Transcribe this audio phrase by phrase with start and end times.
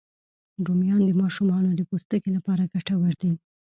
[0.65, 3.31] رومیان د ماشومانو د پوستکي لپاره ګټور دي